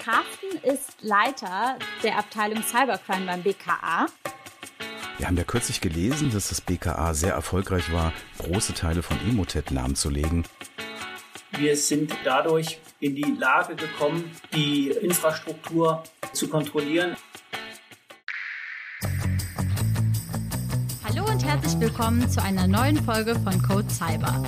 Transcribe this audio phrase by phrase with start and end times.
[0.00, 4.06] Carsten ist Leiter der Abteilung Cybercrime beim BKA.
[5.18, 9.70] Wir haben ja kürzlich gelesen, dass das BKA sehr erfolgreich war, große Teile von Emotet
[9.70, 10.44] lahmzulegen.
[11.52, 17.16] Wir sind dadurch in die Lage gekommen, die Infrastruktur zu kontrollieren.
[21.04, 24.42] Hallo und herzlich willkommen zu einer neuen Folge von Code Cyber.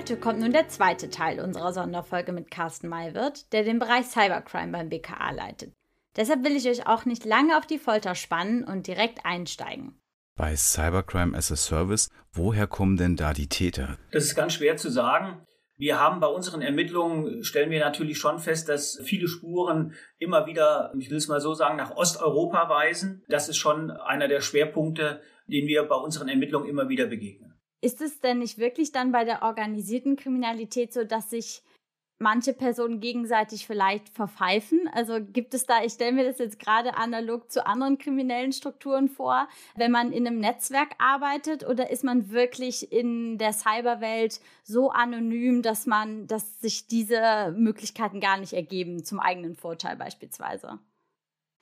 [0.00, 4.72] Heute kommt nun der zweite Teil unserer Sonderfolge mit Carsten Maywirth, der den Bereich Cybercrime
[4.72, 5.74] beim BKA leitet.
[6.16, 10.00] Deshalb will ich euch auch nicht lange auf die Folter spannen und direkt einsteigen.
[10.36, 13.98] Bei Cybercrime as a Service, woher kommen denn da die Täter?
[14.10, 15.46] Das ist ganz schwer zu sagen.
[15.76, 20.94] Wir haben bei unseren Ermittlungen, stellen wir natürlich schon fest, dass viele Spuren immer wieder,
[20.98, 23.22] ich will es mal so sagen, nach Osteuropa weisen.
[23.28, 27.49] Das ist schon einer der Schwerpunkte, den wir bei unseren Ermittlungen immer wieder begegnen.
[27.82, 31.62] Ist es denn nicht wirklich dann bei der organisierten Kriminalität so, dass sich
[32.20, 34.88] manche Personen gegenseitig vielleicht verpfeifen?
[34.92, 39.08] Also gibt es da, ich stelle mir das jetzt gerade analog zu anderen kriminellen Strukturen
[39.08, 44.90] vor, wenn man in einem Netzwerk arbeitet oder ist man wirklich in der Cyberwelt so
[44.90, 50.78] anonym, dass man, dass sich diese Möglichkeiten gar nicht ergeben, zum eigenen Vorteil beispielsweise?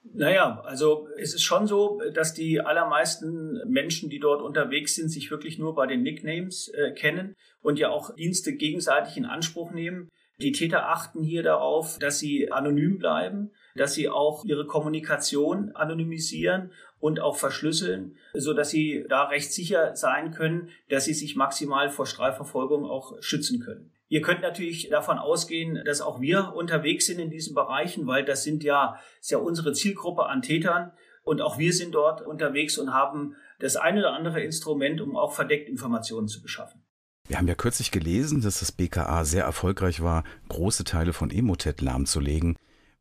[0.03, 5.31] Naja, also es ist schon so, dass die allermeisten Menschen, die dort unterwegs sind, sich
[5.31, 10.09] wirklich nur bei den Nicknames äh, kennen und ja auch Dienste gegenseitig in Anspruch nehmen.
[10.41, 16.73] Die Täter achten hier darauf, dass sie anonym bleiben, dass sie auch ihre Kommunikation anonymisieren
[17.01, 21.91] und auch verschlüsseln, so dass sie da recht sicher sein können, dass sie sich maximal
[21.91, 23.93] vor Strafverfolgung auch schützen können.
[24.09, 28.43] Ihr könnt natürlich davon ausgehen, dass auch wir unterwegs sind in diesen Bereichen, weil das
[28.43, 30.93] sind ja, ist ja unsere Zielgruppe an Tätern.
[31.23, 35.35] Und auch wir sind dort unterwegs und haben das eine oder andere Instrument, um auch
[35.35, 36.83] verdeckt Informationen zu beschaffen.
[37.27, 41.83] Wir haben ja kürzlich gelesen, dass das BKA sehr erfolgreich war, große Teile von Emotet
[41.83, 42.57] lahmzulegen.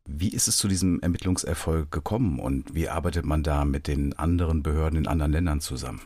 [0.06, 4.62] Wie ist es zu diesem Ermittlungserfolg gekommen und wie arbeitet man da mit den anderen
[4.62, 6.02] Behörden in anderen Ländern zusammen?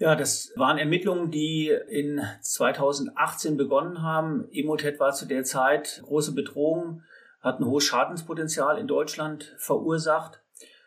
[0.00, 4.48] Ja, das waren Ermittlungen, die in 2018 begonnen haben.
[4.50, 7.02] Emotet war zu der Zeit große Bedrohung,
[7.42, 10.40] hat ein hohes Schadenspotenzial in Deutschland verursacht.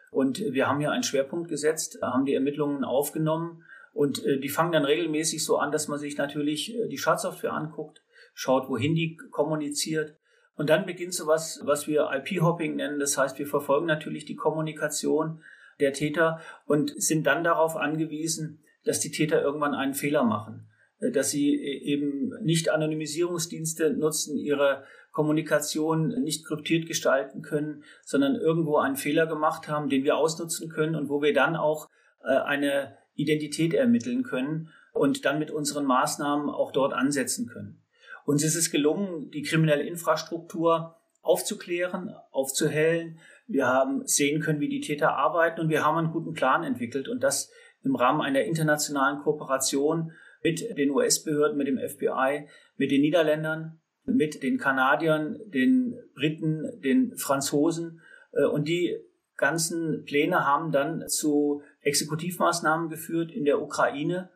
[0.10, 3.64] Und wir haben hier einen Schwerpunkt gesetzt, haben die Ermittlungen aufgenommen
[3.94, 7.54] und äh, die fangen dann regelmäßig so an, dass man sich natürlich äh, die Schadsoftware
[7.54, 8.02] anguckt,
[8.34, 10.16] schaut, wohin die kommuniziert.
[10.56, 13.00] Und dann beginnt so was, was wir IP-Hopping nennen.
[13.00, 15.44] Das heißt, wir verfolgen natürlich die Kommunikation
[15.80, 20.68] der Täter und sind dann darauf angewiesen, dass die Täter irgendwann einen Fehler machen,
[21.00, 28.36] äh, dass sie äh, eben nicht Anonymisierungsdienste nutzen, ihre Kommunikation nicht kryptiert gestalten können, sondern
[28.36, 31.88] irgendwo einen Fehler gemacht haben, den wir ausnutzen können und wo wir dann auch
[32.24, 37.82] äh, eine Identität ermitteln können und dann mit unseren Maßnahmen auch dort ansetzen können.
[38.26, 43.20] Uns ist es gelungen, die kriminelle Infrastruktur aufzuklären, aufzuhellen.
[43.48, 47.08] Wir haben sehen können, wie die Täter arbeiten und wir haben einen guten Plan entwickelt
[47.08, 47.52] und das
[47.84, 50.12] im Rahmen einer internationalen Kooperation
[50.44, 57.16] mit den US-Behörden, mit dem FBI, mit den Niederländern, mit den Kanadiern, den Briten, den
[57.18, 58.02] Franzosen.
[58.34, 58.98] Äh, und die
[59.36, 64.30] ganzen Pläne haben dann zu Exekutivmaßnahmen geführt in der Ukraine.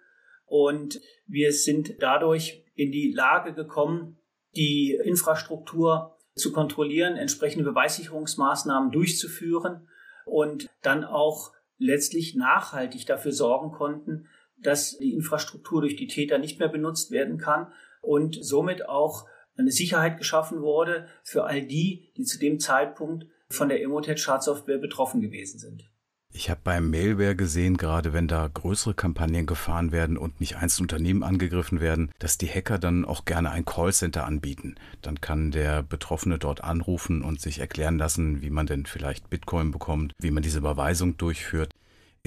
[0.45, 4.17] Und wir sind dadurch in die Lage gekommen,
[4.55, 9.87] die Infrastruktur zu kontrollieren, entsprechende Beweissicherungsmaßnahmen durchzuführen
[10.25, 14.27] und dann auch letztlich nachhaltig dafür sorgen konnten,
[14.57, 17.71] dass die Infrastruktur durch die Täter nicht mehr benutzt werden kann
[18.01, 23.69] und somit auch eine Sicherheit geschaffen wurde für all die, die zu dem Zeitpunkt von
[23.69, 25.89] der Emotet-Schadsoftware betroffen gewesen sind.
[26.37, 30.83] Ich habe beim Mailware gesehen, gerade wenn da größere Kampagnen gefahren werden und nicht einzelne
[30.83, 34.75] Unternehmen angegriffen werden, dass die Hacker dann auch gerne ein Callcenter anbieten.
[35.01, 39.71] Dann kann der Betroffene dort anrufen und sich erklären lassen, wie man denn vielleicht Bitcoin
[39.71, 41.71] bekommt, wie man diese Überweisung durchführt.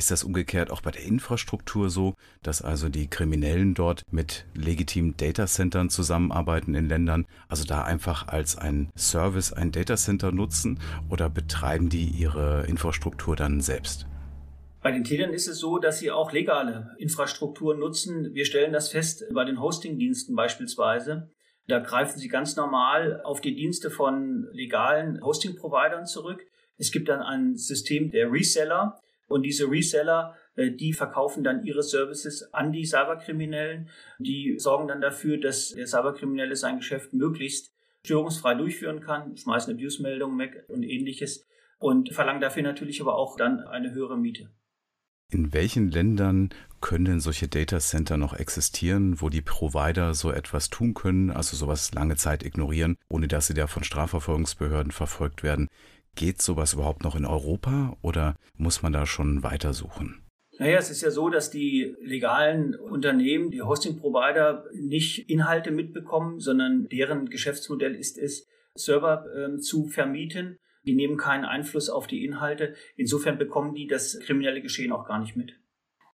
[0.00, 5.14] Ist das umgekehrt auch bei der Infrastruktur so, dass also die Kriminellen dort mit legitimen
[5.18, 10.80] Datacentern zusammenarbeiten in Ländern, also da einfach als ein Service ein Datacenter nutzen
[11.10, 14.06] oder betreiben die ihre Infrastruktur dann selbst?
[14.82, 18.32] Bei den Tätern ist es so, dass sie auch legale Infrastruktur nutzen.
[18.32, 21.28] Wir stellen das fest bei den Hostingdiensten beispielsweise.
[21.68, 26.46] Da greifen sie ganz normal auf die Dienste von legalen Hosting-Providern zurück.
[26.78, 28.98] Es gibt dann ein System der Reseller,
[29.30, 33.88] und diese Reseller, äh, die verkaufen dann ihre Services an die Cyberkriminellen.
[34.18, 37.72] Die sorgen dann dafür, dass der Cyberkriminelle sein Geschäft möglichst
[38.04, 41.46] störungsfrei durchführen kann, schmeißen Abuse-Meldungen weg und ähnliches
[41.78, 44.50] und verlangen dafür natürlich aber auch dann eine höhere Miete.
[45.32, 46.50] In welchen Ländern
[46.80, 51.94] können solche Data Center noch existieren, wo die Provider so etwas tun können, also sowas
[51.94, 55.68] lange Zeit ignorieren, ohne dass sie da von Strafverfolgungsbehörden verfolgt werden?
[56.20, 60.22] Geht sowas überhaupt noch in Europa oder muss man da schon weitersuchen?
[60.58, 66.90] Naja, es ist ja so, dass die legalen Unternehmen, die Hosting-Provider nicht Inhalte mitbekommen, sondern
[66.90, 70.58] deren Geschäftsmodell ist es, Server äh, zu vermieten.
[70.84, 72.74] Die nehmen keinen Einfluss auf die Inhalte.
[72.96, 75.54] Insofern bekommen die das kriminelle Geschehen auch gar nicht mit.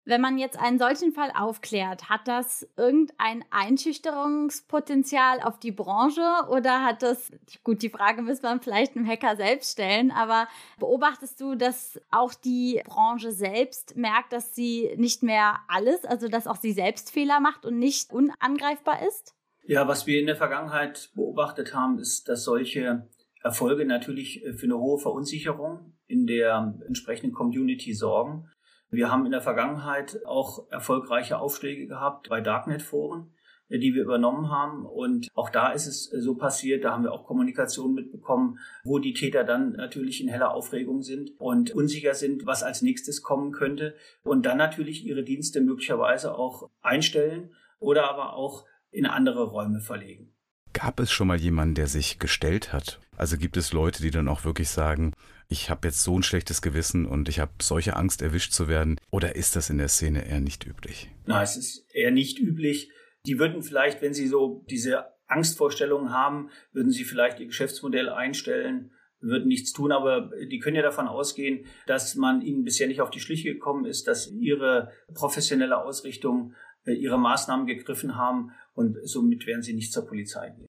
[0.07, 6.83] Wenn man jetzt einen solchen Fall aufklärt, hat das irgendein Einschüchterungspotenzial auf die Branche oder
[6.85, 7.31] hat das,
[7.65, 10.49] gut, die Frage müsste man vielleicht einem Hacker selbst stellen, aber
[10.79, 16.47] beobachtest du, dass auch die Branche selbst merkt, dass sie nicht mehr alles, also dass
[16.47, 19.35] auch sie selbst Fehler macht und nicht unangreifbar ist?
[19.65, 23.07] Ja, was wir in der Vergangenheit beobachtet haben, ist, dass solche
[23.43, 28.51] Erfolge natürlich für eine hohe Verunsicherung in der entsprechenden Community sorgen.
[28.91, 33.33] Wir haben in der Vergangenheit auch erfolgreiche Aufschläge gehabt bei Darknet-Foren,
[33.69, 34.85] äh, die wir übernommen haben.
[34.85, 38.99] Und auch da ist es äh, so passiert, da haben wir auch Kommunikation mitbekommen, wo
[38.99, 43.53] die Täter dann natürlich in heller Aufregung sind und unsicher sind, was als nächstes kommen
[43.53, 43.95] könnte.
[44.25, 50.33] Und dann natürlich ihre Dienste möglicherweise auch einstellen oder aber auch in andere Räume verlegen.
[50.73, 53.01] Gab es schon mal jemanden, der sich gestellt hat?
[53.17, 55.13] Also gibt es Leute, die dann auch wirklich sagen,
[55.49, 58.99] ich habe jetzt so ein schlechtes Gewissen und ich habe solche Angst, erwischt zu werden?
[59.11, 61.11] Oder ist das in der Szene eher nicht üblich?
[61.27, 62.91] Nein, es ist eher nicht üblich.
[63.27, 68.93] Die würden vielleicht, wenn sie so diese Angstvorstellungen haben, würden sie vielleicht ihr Geschäftsmodell einstellen,
[69.21, 73.11] würden nichts tun, aber die können ja davon ausgehen, dass man ihnen bisher nicht auf
[73.11, 76.55] die Schliche gekommen ist, dass ihre professionelle Ausrichtung
[76.85, 80.67] ihre Maßnahmen gegriffen haben und somit werden sie nicht zur Polizei gehen.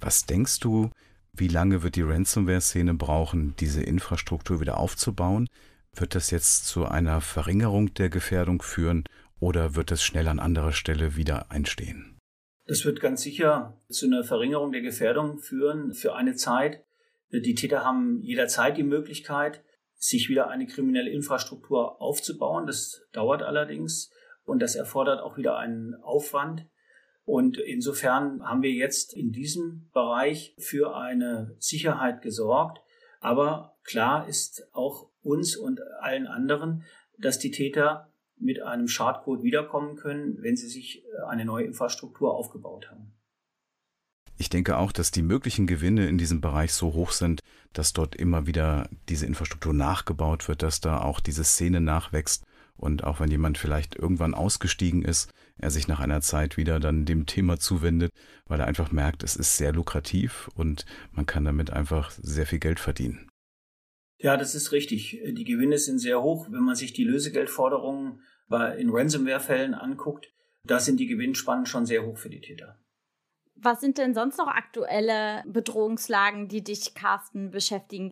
[0.00, 0.90] Was denkst du,
[1.32, 5.48] wie lange wird die Ransomware-Szene brauchen, diese Infrastruktur wieder aufzubauen?
[5.94, 9.04] Wird das jetzt zu einer Verringerung der Gefährdung führen
[9.38, 12.18] oder wird es schnell an anderer Stelle wieder einstehen?
[12.66, 16.84] Das wird ganz sicher zu einer Verringerung der Gefährdung führen für eine Zeit.
[17.30, 19.62] Die Täter haben jederzeit die Möglichkeit,
[19.94, 22.66] sich wieder eine kriminelle Infrastruktur aufzubauen.
[22.66, 24.10] Das dauert allerdings
[24.46, 26.66] und das erfordert auch wieder einen Aufwand.
[27.24, 32.80] Und insofern haben wir jetzt in diesem Bereich für eine Sicherheit gesorgt.
[33.20, 36.84] Aber klar ist auch uns und allen anderen,
[37.18, 42.90] dass die Täter mit einem Schadcode wiederkommen können, wenn sie sich eine neue Infrastruktur aufgebaut
[42.90, 43.12] haben.
[44.38, 47.40] Ich denke auch, dass die möglichen Gewinne in diesem Bereich so hoch sind,
[47.72, 52.44] dass dort immer wieder diese Infrastruktur nachgebaut wird, dass da auch diese Szene nachwächst
[52.76, 57.04] und auch wenn jemand vielleicht irgendwann ausgestiegen ist, er sich nach einer Zeit wieder dann
[57.04, 58.10] dem Thema zuwendet,
[58.46, 62.58] weil er einfach merkt, es ist sehr lukrativ und man kann damit einfach sehr viel
[62.58, 63.30] Geld verdienen.
[64.18, 65.20] Ja, das ist richtig.
[65.26, 66.46] Die Gewinne sind sehr hoch.
[66.50, 68.22] Wenn man sich die Lösegeldforderungen
[68.78, 70.32] in Ransomware-Fällen anguckt,
[70.64, 72.78] da sind die Gewinnspannen schon sehr hoch für die Täter.
[73.54, 78.10] Was sind denn sonst noch aktuelle Bedrohungslagen, die dich, Carsten, beschäftigen?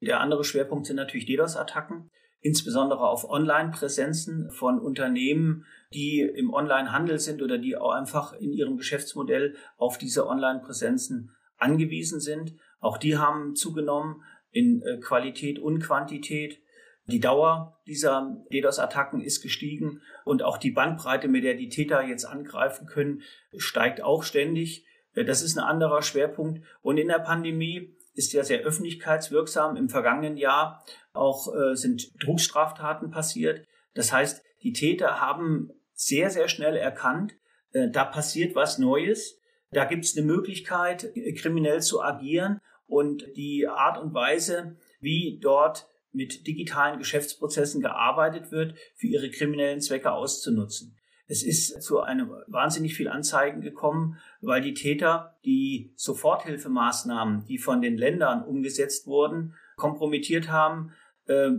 [0.00, 2.10] Der andere Schwerpunkt sind natürlich DDoS-Attacken
[2.40, 8.76] insbesondere auf Online-Präsenzen von Unternehmen, die im Online-Handel sind oder die auch einfach in ihrem
[8.76, 12.54] Geschäftsmodell auf diese Online-Präsenzen angewiesen sind.
[12.80, 16.60] Auch die haben zugenommen in äh, Qualität und Quantität.
[17.06, 22.24] Die Dauer dieser DDoS-Attacken ist gestiegen und auch die Bandbreite, mit der die Täter jetzt
[22.24, 23.22] angreifen können,
[23.56, 24.86] steigt auch ständig.
[25.14, 26.64] Äh, das ist ein anderer Schwerpunkt.
[26.80, 29.76] Und in der Pandemie ist ja sehr öffentlichkeitswirksam.
[29.76, 30.84] Im vergangenen Jahr
[31.14, 33.66] auch äh, sind Druckstraftaten passiert.
[33.94, 37.32] Das heißt, die Täter haben sehr, sehr schnell erkannt,
[37.72, 39.38] äh, da passiert was Neues.
[39.72, 45.86] Da gibt es eine Möglichkeit, kriminell zu agieren und die Art und Weise, wie dort
[46.12, 50.99] mit digitalen Geschäftsprozessen gearbeitet wird, für ihre kriminellen Zwecke auszunutzen.
[51.30, 57.80] Es ist zu einem wahnsinnig viel Anzeigen gekommen, weil die Täter die Soforthilfemaßnahmen, die von
[57.80, 60.92] den Ländern umgesetzt wurden, kompromittiert haben,
[61.26, 61.50] äh,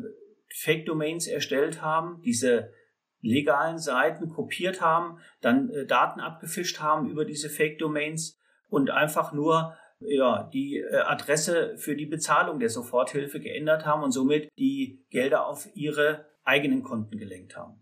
[0.54, 2.74] Fake-Domains erstellt haben, diese
[3.22, 8.38] legalen Seiten kopiert haben, dann äh, Daten abgefischt haben über diese Fake-Domains
[8.68, 14.12] und einfach nur ja, die äh, Adresse für die Bezahlung der Soforthilfe geändert haben und
[14.12, 17.81] somit die Gelder auf ihre eigenen Konten gelenkt haben.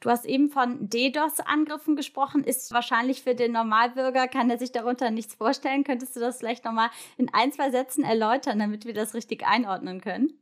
[0.00, 2.44] Du hast eben von DDoS-Angriffen gesprochen.
[2.44, 5.84] Ist wahrscheinlich für den Normalbürger, kann er sich darunter nichts vorstellen.
[5.84, 10.00] Könntest du das vielleicht nochmal in ein, zwei Sätzen erläutern, damit wir das richtig einordnen
[10.00, 10.32] können?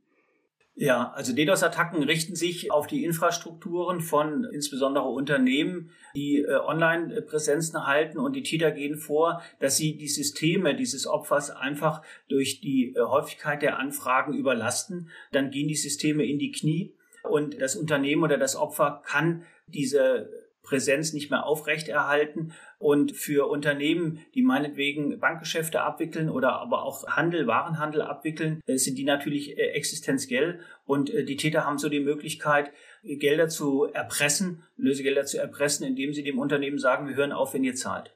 [0.77, 8.19] Ja, also DDoS-Attacken richten sich auf die Infrastrukturen von insbesondere Unternehmen, die äh, Online-Präsenzen halten
[8.19, 13.03] und die Täter gehen vor, dass sie die Systeme dieses Opfers einfach durch die äh,
[13.03, 15.11] Häufigkeit der Anfragen überlasten.
[15.31, 16.93] Dann gehen die Systeme in die Knie
[17.25, 20.29] und das Unternehmen oder das Opfer kann diese
[20.65, 22.53] Präsenz nicht mehr aufrechterhalten.
[22.79, 28.99] Und für Unternehmen, die meinetwegen Bankgeschäfte abwickeln oder aber auch Handel, Warenhandel abwickeln, äh, sind
[28.99, 30.61] die natürlich äh, existenziell.
[30.85, 32.73] Und äh, die Täter haben so die Möglichkeit,
[33.05, 37.65] Gelder zu erpressen, Lösegelder zu erpressen, indem sie dem Unternehmen sagen, wir hören auf, wenn
[37.65, 38.14] ihr zahlt.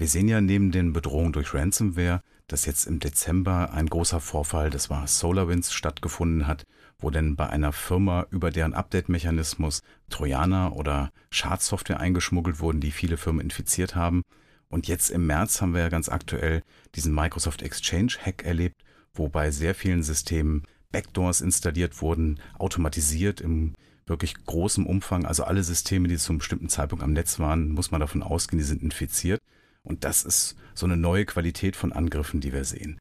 [0.00, 4.70] Wir sehen ja neben den Bedrohungen durch Ransomware, dass jetzt im Dezember ein großer Vorfall,
[4.70, 6.64] das war SolarWinds, stattgefunden hat,
[6.98, 13.18] wo denn bei einer Firma über deren Update-Mechanismus Trojaner oder Schadsoftware eingeschmuggelt wurden, die viele
[13.18, 14.22] Firmen infiziert haben.
[14.70, 16.62] Und jetzt im März haben wir ja ganz aktuell
[16.94, 18.80] diesen Microsoft Exchange-Hack erlebt,
[19.12, 23.74] wo bei sehr vielen Systemen Backdoors installiert wurden, automatisiert im
[24.06, 25.26] wirklich großem Umfang.
[25.26, 28.56] Also alle Systeme, die zu einem bestimmten Zeitpunkt am Netz waren, muss man davon ausgehen,
[28.56, 29.42] die sind infiziert.
[29.82, 33.00] Und das ist so eine neue Qualität von Angriffen, die wir sehen.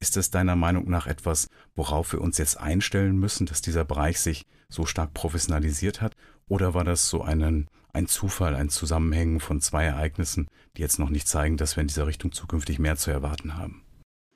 [0.00, 4.18] Ist das deiner Meinung nach etwas, worauf wir uns jetzt einstellen müssen, dass dieser Bereich
[4.20, 6.14] sich so stark professionalisiert hat?
[6.48, 11.10] Oder war das so einen, ein Zufall, ein Zusammenhängen von zwei Ereignissen, die jetzt noch
[11.10, 13.84] nicht zeigen, dass wir in dieser Richtung zukünftig mehr zu erwarten haben?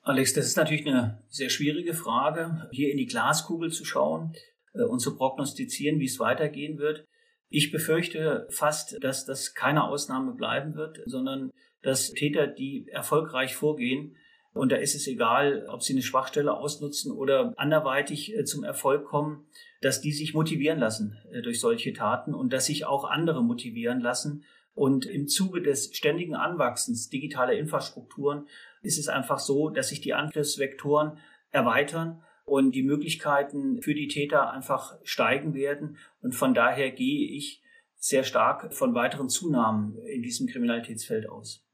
[0.03, 4.35] Alex, das ist natürlich eine sehr schwierige Frage, hier in die Glaskugel zu schauen
[4.73, 7.05] äh, und zu prognostizieren, wie es weitergehen wird.
[7.49, 11.49] Ich befürchte fast, dass das keine Ausnahme bleiben wird, sondern
[11.85, 14.15] dass Täter, die erfolgreich vorgehen,
[14.53, 19.03] und da ist es egal, ob sie eine Schwachstelle ausnutzen oder anderweitig äh, zum Erfolg
[19.03, 19.45] kommen,
[19.81, 23.99] dass die sich motivieren lassen äh, durch solche Taten und dass sich auch andere motivieren
[23.99, 24.45] lassen.
[24.73, 28.47] Und im Zuge des ständigen Anwachsens digitaler Infrastrukturen
[28.81, 31.17] ist es einfach so, dass sich die Angriffsvektoren
[31.51, 35.97] erweitern und die Möglichkeiten für die Täter einfach steigen werden.
[36.21, 37.61] Und von daher gehe ich
[37.97, 41.64] sehr stark von weiteren Zunahmen in diesem Kriminalitätsfeld aus.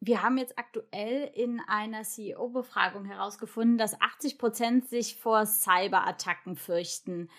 [0.00, 7.30] Wir haben jetzt aktuell in einer CEO-Befragung herausgefunden, dass 80 Prozent sich vor Cyberattacken fürchten.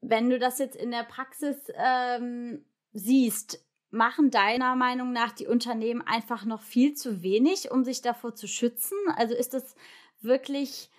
[0.00, 6.02] Wenn du das jetzt in der Praxis ähm, siehst, machen deiner Meinung nach die Unternehmen
[6.02, 8.96] einfach noch viel zu wenig, um sich davor zu schützen?
[9.16, 9.76] Also ist das
[10.22, 10.90] wirklich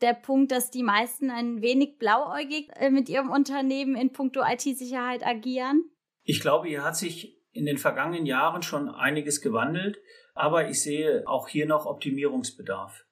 [0.00, 5.24] der Punkt, dass die meisten ein wenig blauäugig äh, mit ihrem Unternehmen in puncto IT-Sicherheit
[5.24, 5.84] agieren?
[6.24, 10.00] Ich glaube, hier hat sich in den vergangenen Jahren schon einiges gewandelt.
[10.34, 13.04] Aber ich sehe auch hier noch Optimierungsbedarf.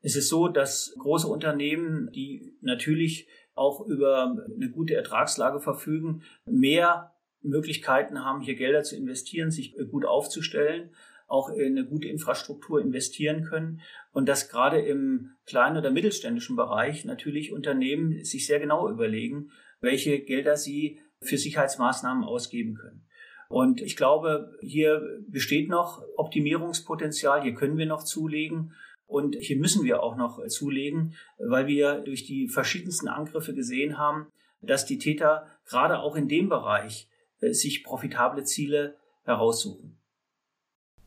[0.00, 7.14] Es ist so, dass große Unternehmen, die natürlich auch über eine gute Ertragslage verfügen, mehr
[7.42, 10.90] Möglichkeiten haben, hier Gelder zu investieren, sich gut aufzustellen,
[11.26, 13.80] auch in eine gute Infrastruktur investieren können
[14.12, 20.20] und dass gerade im kleinen oder mittelständischen Bereich natürlich Unternehmen sich sehr genau überlegen, welche
[20.20, 23.07] Gelder sie für Sicherheitsmaßnahmen ausgeben können.
[23.48, 28.74] Und ich glaube, hier besteht noch Optimierungspotenzial, hier können wir noch zulegen.
[29.06, 34.26] Und hier müssen wir auch noch zulegen, weil wir durch die verschiedensten Angriffe gesehen haben,
[34.60, 37.08] dass die Täter gerade auch in dem Bereich
[37.40, 39.96] äh, sich profitable Ziele heraussuchen.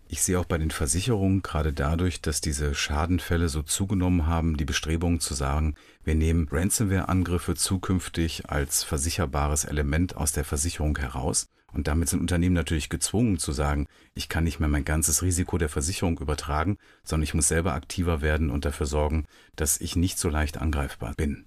[0.08, 4.66] Ich sehe auch bei den Versicherungen gerade dadurch, dass diese Schadenfälle so zugenommen haben, die
[4.66, 11.88] Bestrebungen zu sagen, wir nehmen Ransomware-Angriffe zukünftig als versicherbares Element aus der Versicherung heraus und
[11.88, 15.70] damit sind Unternehmen natürlich gezwungen zu sagen, ich kann nicht mehr mein ganzes Risiko der
[15.70, 19.26] Versicherung übertragen, sondern ich muss selber aktiver werden und dafür sorgen,
[19.56, 21.46] dass ich nicht so leicht angreifbar bin.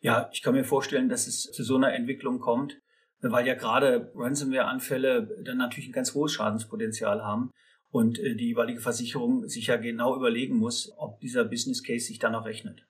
[0.00, 2.78] Ja, ich kann mir vorstellen, dass es zu so einer Entwicklung kommt,
[3.20, 7.50] weil ja gerade Ransomware-Anfälle dann natürlich ein ganz hohes Schadenspotenzial haben
[7.90, 12.18] und äh, die jeweilige Versicherung sich ja genau überlegen muss, ob dieser Business Case sich
[12.18, 12.86] dann noch rechnet.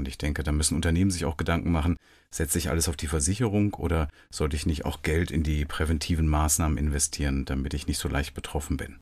[0.00, 1.98] Und ich denke, da müssen Unternehmen sich auch Gedanken machen,
[2.30, 6.26] setze ich alles auf die Versicherung oder sollte ich nicht auch Geld in die präventiven
[6.26, 8.98] Maßnahmen investieren, damit ich nicht so leicht betroffen bin?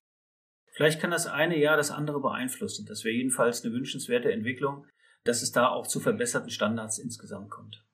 [0.72, 2.84] Vielleicht kann das eine ja das andere beeinflussen.
[2.84, 4.88] Das wäre jedenfalls eine wünschenswerte Entwicklung,
[5.22, 7.86] dass es da auch zu verbesserten Standards insgesamt kommt.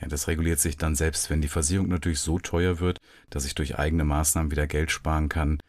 [0.00, 3.54] Ja, das reguliert sich dann selbst, wenn die Versicherung natürlich so teuer wird, dass ich
[3.54, 5.60] durch eigene Maßnahmen wieder Geld sparen kann.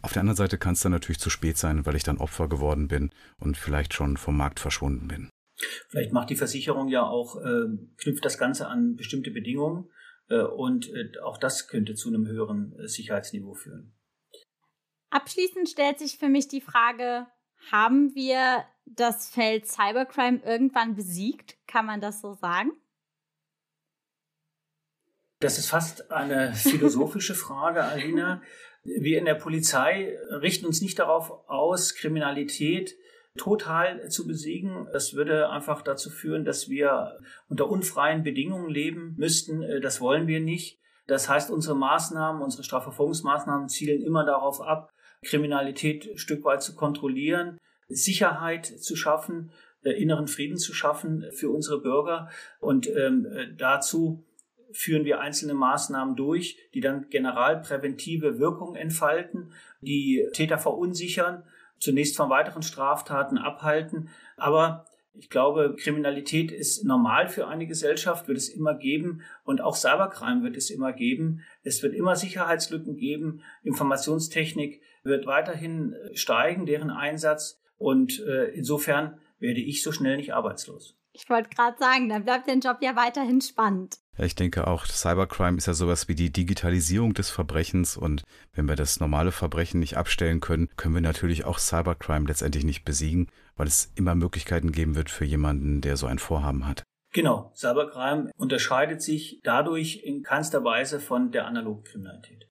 [0.00, 2.48] Auf der anderen Seite kann es dann natürlich zu spät sein, weil ich dann Opfer
[2.48, 5.28] geworden bin und vielleicht schon vom Markt verschwunden bin.
[5.88, 9.90] Vielleicht macht die Versicherung ja auch, äh, knüpft das Ganze an bestimmte Bedingungen
[10.28, 13.94] äh, und äh, auch das könnte zu einem höheren äh, Sicherheitsniveau führen.
[15.10, 17.26] Abschließend stellt sich für mich die Frage,
[17.70, 21.56] haben wir das Feld Cybercrime irgendwann besiegt?
[21.66, 22.72] Kann man das so sagen?
[25.40, 28.42] Das ist fast eine philosophische Frage, Alina.
[28.84, 32.96] Wir in der Polizei richten uns nicht darauf aus, Kriminalität
[33.36, 34.88] total zu besiegen.
[34.92, 39.62] Das würde einfach dazu führen, dass wir unter unfreien Bedingungen leben müssten.
[39.62, 40.80] Äh, das wollen wir nicht.
[41.06, 44.90] Das heißt, unsere Maßnahmen, unsere Strafverfolgungsmaßnahmen zielen immer darauf ab,
[45.24, 47.58] Kriminalität ein Stück weit zu kontrollieren,
[47.88, 49.52] Sicherheit zu schaffen
[49.84, 52.28] äh, inneren Frieden zu schaffen für unsere Bürger.
[52.60, 54.24] Und ähm, äh, dazu
[54.72, 61.42] führen wir einzelne Maßnahmen durch, die dann generalpräventive Wirkung entfalten, die Täter verunsichern,
[61.78, 64.08] zunächst von weiteren Straftaten abhalten.
[64.36, 69.76] Aber ich glaube, Kriminalität ist normal für eine Gesellschaft, wird es immer geben und auch
[69.76, 71.42] Cybercrime wird es immer geben.
[71.62, 73.42] Es wird immer Sicherheitslücken geben.
[73.62, 80.96] Informationstechnik wird weiterhin steigen, deren Einsatz und äh, insofern werde ich so schnell nicht arbeitslos.
[81.12, 83.98] Ich wollte gerade sagen, dann bleibt dein Job ja weiterhin spannend.
[84.18, 88.76] Ich denke auch, Cybercrime ist ja sowas wie die Digitalisierung des Verbrechens und wenn wir
[88.76, 93.66] das normale Verbrechen nicht abstellen können, können wir natürlich auch Cybercrime letztendlich nicht besiegen, weil
[93.66, 96.82] es immer Möglichkeiten geben wird für jemanden, der so ein Vorhaben hat.
[97.14, 102.48] Genau, Cybercrime unterscheidet sich dadurch in keinster Weise von der analogen Kriminalität.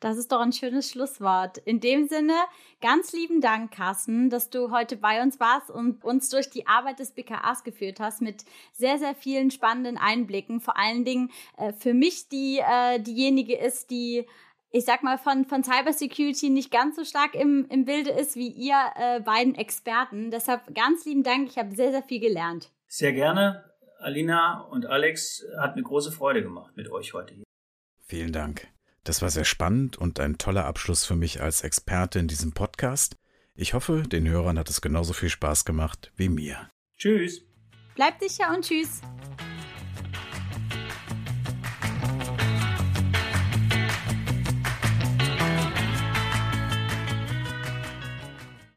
[0.00, 1.58] Das ist doch ein schönes Schlusswort.
[1.58, 2.34] In dem Sinne,
[2.80, 7.00] ganz lieben Dank, Carsten, dass du heute bei uns warst und uns durch die Arbeit
[7.00, 10.60] des BKAs geführt hast mit sehr, sehr vielen spannenden Einblicken.
[10.60, 14.26] Vor allen Dingen äh, für mich, die äh, diejenige ist, die
[14.70, 18.48] ich sag mal, von, von Cybersecurity nicht ganz so stark im, im Bilde ist wie
[18.48, 20.30] ihr äh, beiden Experten.
[20.30, 21.48] Deshalb ganz lieben Dank.
[21.48, 22.70] Ich habe sehr, sehr viel gelernt.
[22.86, 23.64] Sehr gerne.
[23.98, 27.44] Alina und Alex hat mir große Freude gemacht mit euch heute hier.
[28.06, 28.68] Vielen Dank.
[29.08, 33.16] Das war sehr spannend und ein toller Abschluss für mich als Experte in diesem Podcast.
[33.54, 36.68] Ich hoffe, den Hörern hat es genauso viel Spaß gemacht wie mir.
[36.98, 37.40] Tschüss.
[37.94, 39.00] Bleibt sicher und tschüss.